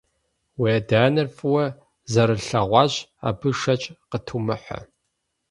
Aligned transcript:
Уи 0.59 0.69
адэ-анэр 0.79 1.27
фӀыуэ 1.37 1.65
зэрылъэгъуащ, 2.11 2.93
абы 3.27 3.49
шэч 3.59 3.81
къытумыхьэ. 4.09 4.79